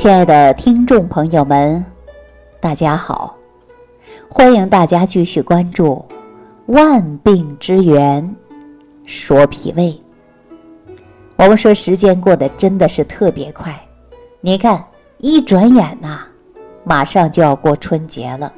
[0.00, 1.84] 亲爱的听众朋友们，
[2.58, 3.36] 大家好！
[4.30, 6.02] 欢迎大家继续关注
[6.72, 8.34] 《万病之源
[9.04, 9.92] 说脾胃》。
[11.36, 13.78] 我们说时间过得真的是特别快，
[14.40, 14.82] 你看
[15.18, 16.20] 一转眼呐，
[16.82, 18.50] 马上就要过春节了。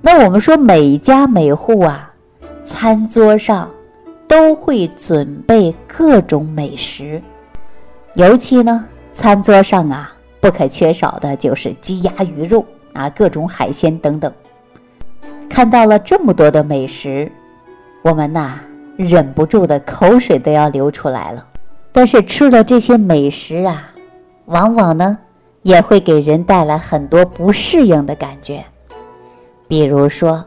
[0.00, 2.08] 那我们说每家每户啊，
[2.62, 3.68] 餐桌上
[4.28, 7.20] 都会准备各种美食，
[8.14, 10.14] 尤其呢，餐桌上啊。
[10.40, 14.32] 不可缺少的就是鸡鸭鱼肉啊，各种海鲜等等。
[15.48, 17.30] 看到了这么多的美食，
[18.02, 18.58] 我们呐
[18.96, 21.46] 忍不住的口水都要流出来了。
[21.92, 23.92] 但是吃了这些美食啊，
[24.46, 25.18] 往往呢
[25.62, 28.64] 也会给人带来很多不适应的感觉。
[29.68, 30.44] 比如说，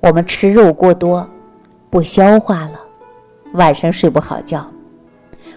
[0.00, 1.26] 我们吃肉过多，
[1.88, 2.80] 不消化了，
[3.54, 4.60] 晚上睡不好觉；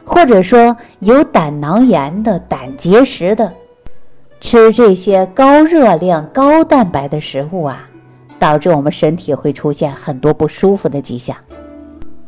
[0.05, 3.51] 或者说有胆囊炎的、胆结石的。
[4.45, 7.89] 吃这些高热量、高蛋白的食物啊，
[8.37, 11.35] 导致我们身体会出现很多不舒服的迹象。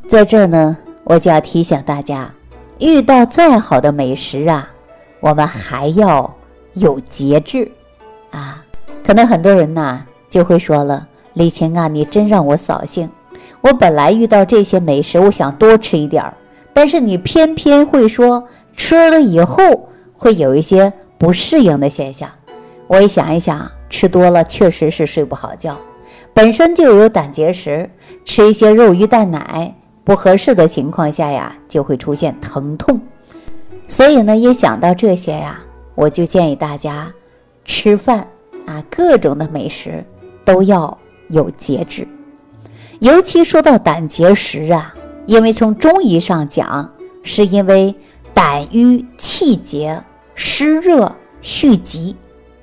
[0.08, 2.34] 在这儿呢，我就要提醒大家，
[2.80, 4.68] 遇到再好的美食啊，
[5.20, 6.34] 我们还要
[6.74, 7.72] 有节制
[8.32, 8.66] 啊。
[9.06, 13.08] 可能很多人呐就会说了：“李晴啊，你真让我扫兴。
[13.62, 16.34] 我本来遇到这些美食，我想多吃一点儿，
[16.74, 18.44] 但是你偏偏会说
[18.76, 19.88] 吃了以后
[20.18, 22.30] 会有一些。”不适应的现象，
[22.86, 25.78] 我一想一想，吃多了确实是睡不好觉，
[26.34, 27.90] 本身就有胆结石，
[28.24, 33.00] 吃一些肉鱼蛋奶不合适的情况下呀，就会出现疼痛。
[33.88, 35.60] 所以呢，一想到这些呀，
[35.96, 37.12] 我就建议大家
[37.66, 38.28] 吃饭
[38.66, 40.06] 啊，各种的美食
[40.46, 40.96] 都要
[41.30, 42.08] 有节制。
[43.00, 44.94] 尤其说到胆结石啊，
[45.26, 46.92] 因为从中医上讲，
[47.24, 47.96] 是因为
[48.34, 50.04] 胆瘀气结。
[50.40, 52.16] 湿热蓄积，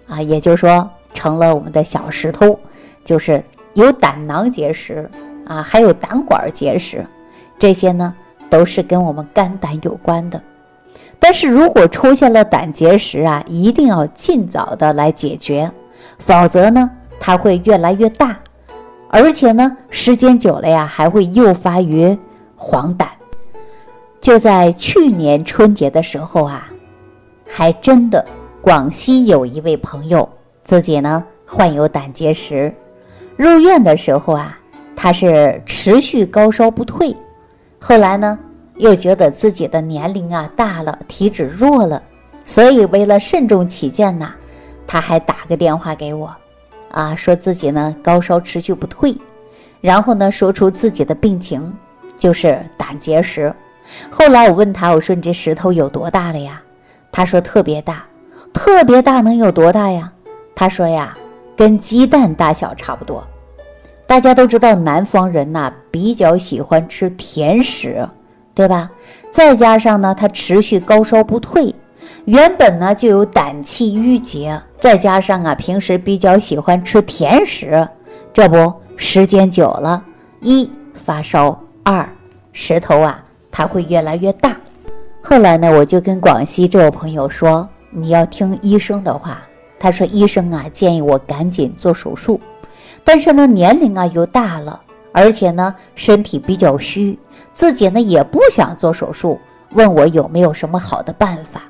[0.06, 2.56] 啊，也就是说成了我们的小石头，
[3.04, 3.42] 就是
[3.74, 5.10] 有胆囊结石
[5.44, 7.04] 啊，还有胆管结石，
[7.58, 8.14] 这些呢
[8.48, 10.40] 都是跟我们肝胆有关的。
[11.18, 15.68] 但是如果出现了胆结石啊，一定要尽早的来解决，
[16.20, 18.38] 否则呢它会越来越大，
[19.08, 22.16] 而且呢时间久了呀，还会诱发于
[22.54, 23.04] 黄疸。
[24.20, 26.68] 就在去年春节的时候啊。
[27.56, 28.26] 还真的，
[28.60, 30.28] 广西有一位朋友，
[30.64, 32.74] 自己呢患有胆结石，
[33.36, 34.58] 入院的时候啊，
[34.96, 37.16] 他是持续高烧不退，
[37.78, 38.36] 后来呢
[38.78, 42.02] 又觉得自己的年龄啊大了，体质弱了，
[42.44, 44.34] 所以为了慎重起见呐，
[44.84, 46.34] 他还打个电话给我，
[46.90, 49.16] 啊，说自己呢高烧持续不退，
[49.80, 51.72] 然后呢说出自己的病情
[52.16, 53.54] 就是胆结石。
[54.10, 56.60] 后来我问他，我说你这石头有多大了呀？
[57.16, 58.04] 他说特别大，
[58.52, 60.12] 特别大能有多大呀？
[60.52, 61.16] 他说呀，
[61.56, 63.24] 跟鸡蛋大小差不多。
[64.04, 68.08] 大家都知道南方人呐比较喜欢吃甜食，
[68.52, 68.90] 对吧？
[69.30, 71.72] 再加上呢，他持续高烧不退，
[72.24, 77.88] 原本呢就有胆气郁结，再加上啊平时比较喜欢吃甜食，
[78.32, 80.02] 这不时间久了，
[80.40, 82.08] 一发烧，二
[82.50, 83.22] 石头啊
[83.52, 84.50] 它会越来越大。
[85.26, 89.40] 后来呢，我就跟广西这位朋友说：“你要听医生的话。”
[89.80, 92.38] 他说：“医生啊，建议我赶紧做手术，
[93.02, 94.78] 但是呢，年龄啊又大了，
[95.12, 97.18] 而且呢，身体比较虚，
[97.54, 99.40] 自己呢也不想做手术，
[99.72, 101.62] 问我有没有什么好的办法。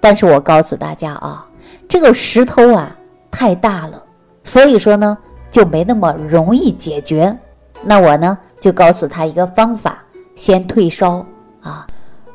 [0.00, 1.46] 但是我告诉大家啊，
[1.86, 2.96] 这个石头啊
[3.30, 4.02] 太大了，
[4.44, 5.16] 所以说呢
[5.50, 7.36] 就没那么容易解决。
[7.84, 10.02] 那我呢就告诉他一个方法，
[10.34, 11.24] 先退烧
[11.60, 11.86] 啊。”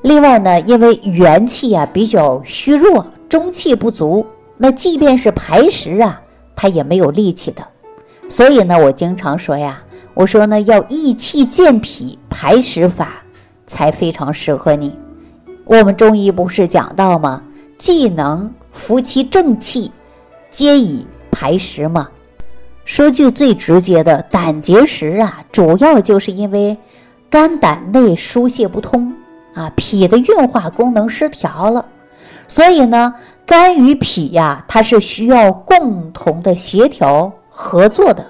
[0.04, 4.26] 另外呢，因为元气呀比较虚弱，中气不足，
[4.58, 6.22] 那即便是排石啊，
[6.56, 7.66] 它也没有力气的。
[8.30, 9.82] 所以呢，我经常说呀，
[10.14, 13.24] 我说呢要益气健脾排石法
[13.66, 14.94] 才非常适合你。
[15.66, 17.42] 我们中医不是讲到吗？
[17.78, 19.90] 既能扶其正气，
[20.50, 22.10] 皆以排石嘛。
[22.84, 26.78] 说句最直接的，胆结石啊，主要就是因为
[27.30, 29.14] 肝胆内疏泄不通。
[29.54, 31.86] 啊，脾的运化功能失调了，
[32.48, 33.14] 所以呢，
[33.46, 38.26] 肝与脾呀，它是需要共同的协调合作的。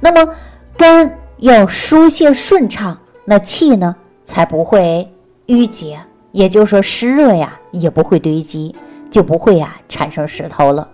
[0.00, 0.32] 那么，
[0.76, 5.12] 肝要疏泄顺畅，那气呢才不会
[5.46, 8.74] 淤结，也就是说湿热呀也不会堆积，
[9.10, 10.88] 就不会呀产生石头了。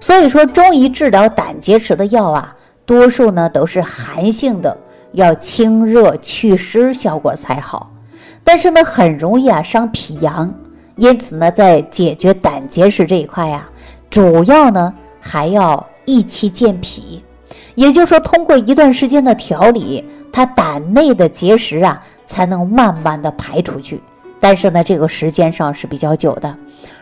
[0.00, 2.54] 所以说，中医治疗胆结石的药啊，
[2.84, 4.76] 多数呢都是寒性的，
[5.12, 7.90] 要清热祛湿效果才好。
[8.42, 10.52] 但是呢，很容易啊伤脾阳，
[10.96, 13.68] 因此呢，在解决胆结石这一块呀，
[14.08, 17.22] 主要呢还要益气健脾，
[17.74, 24.00] 也就是说，通过一段时间的调理，它胆内的结石啊才能慢慢的排出去。
[24.40, 26.56] 但是呢，这个时间上是比较久的。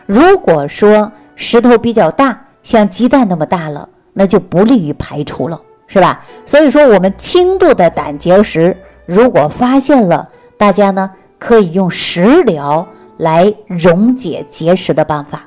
[0.05, 6.23] 如果说石头比较大，像鸡蛋那么大了，那就不利于排除了，是吧？
[6.45, 8.75] 所以说，我们轻度的胆结石，
[9.05, 10.27] 如果发现了，
[10.57, 11.09] 大家呢
[11.39, 12.87] 可以用食疗。
[13.19, 15.45] 来溶解结石的办法，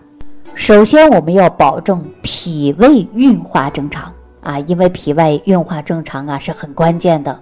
[0.55, 4.12] 首先我们要保证脾胃运化正常
[4.43, 7.41] 啊，因为脾胃运化正常啊是很关键的。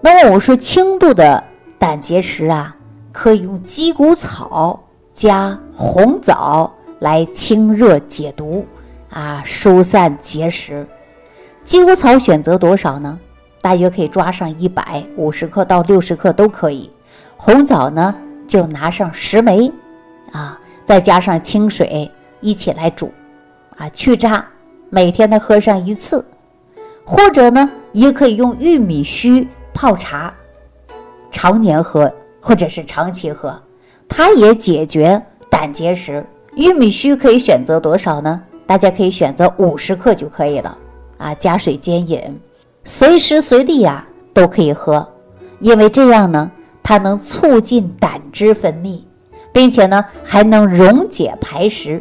[0.00, 1.42] 那么我说轻度的
[1.80, 2.76] 胆结石啊，
[3.10, 4.78] 可以用鸡骨草
[5.12, 8.64] 加红枣来清热解毒
[9.10, 10.86] 啊，疏散结石。
[11.64, 13.18] 鸡骨草选择多少呢？
[13.60, 16.88] 大约可以抓上一百五十克到六十克都可以。
[17.36, 18.14] 红枣呢？
[18.48, 19.72] 就拿上十枚，
[20.30, 22.08] 啊，再加上清水
[22.40, 23.12] 一起来煮，
[23.76, 24.46] 啊，去渣，
[24.88, 26.24] 每天呢喝上一次，
[27.04, 30.32] 或者呢，也可以用玉米须泡茶，
[31.28, 32.10] 常年喝
[32.40, 33.60] 或者是长期喝，
[34.08, 36.24] 它也解决胆结石。
[36.54, 38.40] 玉米须可以选择多少呢？
[38.64, 40.78] 大家可以选择五十克就可以了，
[41.18, 42.40] 啊，加水煎饮，
[42.84, 45.06] 随时随地呀都可以喝，
[45.58, 46.50] 因为这样呢。
[46.88, 49.00] 它能促进胆汁分泌，
[49.52, 52.00] 并且呢还能溶解排石。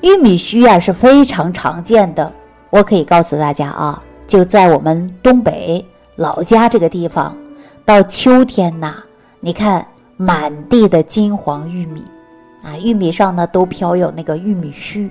[0.00, 2.32] 玉米须啊是非常常见的，
[2.70, 5.86] 我可以告诉大家啊，就在我们东北
[6.16, 7.36] 老家这个地方，
[7.84, 8.96] 到秋天呐，
[9.38, 9.86] 你看
[10.16, 12.02] 满地的金黄玉米，
[12.64, 15.08] 啊，玉米上呢都飘有那个玉米须，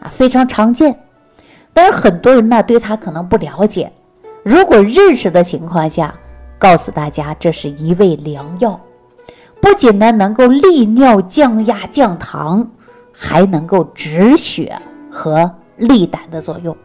[0.00, 0.94] 啊，非常常见。
[1.72, 3.90] 但是很多人呢对它可能不了解，
[4.42, 6.14] 如果认识的情况下。
[6.60, 8.78] 告诉大家，这是一味良药，
[9.62, 12.70] 不仅呢能够利尿、降压、降糖，
[13.10, 14.76] 还能够止血
[15.10, 16.76] 和利胆的作用。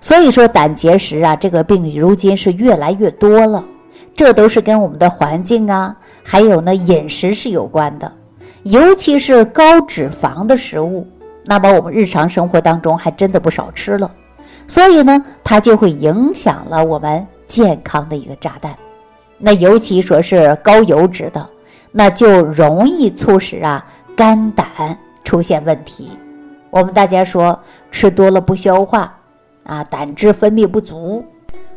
[0.00, 3.64] 所以说，胆结石啊，这个病如今是越来越多了，
[4.16, 8.12] 这都是跟我们的环境啊，还有呢饮食是有关的，
[8.64, 11.06] 尤其是高脂肪的食物，
[11.44, 14.10] 那么我们日常生活当中还真的不少吃了，
[14.66, 18.76] 所以呢，它就会影响了我们健康的一个炸弹。
[19.38, 21.48] 那尤其说是高油脂的，
[21.92, 23.86] 那就容易促使啊
[24.16, 24.66] 肝胆
[25.24, 26.10] 出现问题。
[26.70, 27.58] 我们大家说
[27.90, 29.16] 吃多了不消化
[29.64, 31.24] 啊，胆汁分泌不足，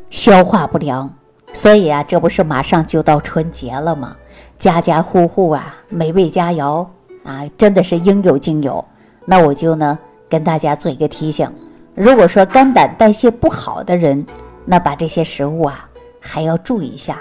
[0.09, 1.09] 消化不良。
[1.53, 4.15] 所以啊，这不是马上就到春节了吗？
[4.57, 6.87] 家家户户啊，美味佳肴
[7.23, 8.83] 啊，真的是应有尽有。
[9.25, 9.99] 那我就呢
[10.29, 11.49] 跟大家做一个提醒：
[11.93, 14.25] 如果说肝胆代谢不好的人，
[14.65, 15.87] 那把这些食物啊
[16.19, 17.19] 还要注意一下。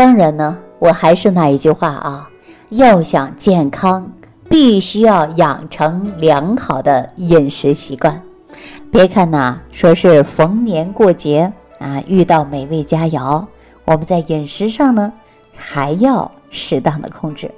[0.00, 2.30] 当然呢，我还是那一句话啊，
[2.70, 4.10] 要想健康，
[4.48, 8.18] 必须要养成良好的饮食习惯。
[8.90, 13.44] 别看呐，说是逢年过节啊，遇到美味佳肴，
[13.84, 15.12] 我们在饮食上呢，
[15.54, 17.50] 还要适当的控制。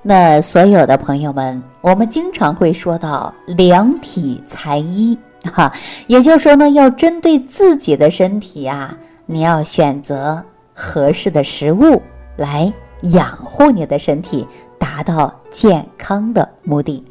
[0.00, 5.18] 那所有的朋友们，我们经常会说到量体裁衣，
[5.52, 5.70] 哈，
[6.06, 8.96] 也就是说呢，要针对自己的身体啊，
[9.26, 10.42] 你要选择。
[10.74, 12.02] 合适的食物
[12.36, 12.70] 来
[13.02, 14.46] 养护你的身体，
[14.78, 17.02] 达到健康的目的。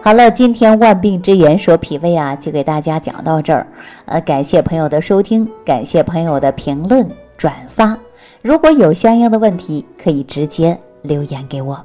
[0.00, 3.66] 好了，今天万病之源说脾胃啊，就给大家讲到这儿。
[4.06, 7.98] 呃，感谢朋友的收听，感谢朋友的评论转发。
[8.40, 11.84] 如果有相应的问题，可以直接留言给我。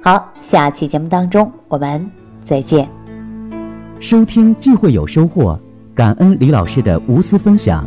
[0.00, 2.10] 好，下期节目当中我们
[2.42, 2.88] 再见。
[4.00, 5.60] 收听既会有收获，
[5.94, 7.86] 感恩李老师的无私分享。